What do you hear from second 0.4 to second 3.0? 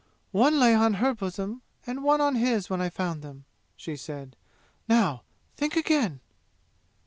lay on her bosom and one on his when I